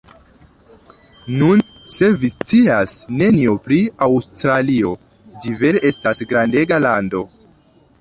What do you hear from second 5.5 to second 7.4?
vere estas grandega lando.